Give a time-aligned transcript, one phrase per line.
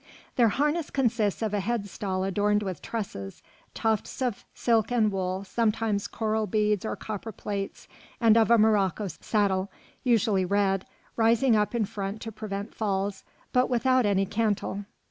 [0.35, 3.43] Their harness consists of a headstall adorned with tresses,
[3.75, 7.87] tufts of silk and wool, sometimes coral beads or copper plates,
[8.19, 9.71] and of a morocco saddle,
[10.03, 14.85] usually red, rising up in front to prevent falls, but without any cantle.